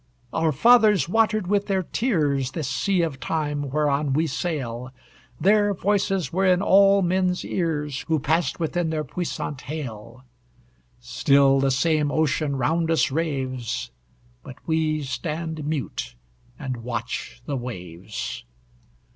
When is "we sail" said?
4.13-4.89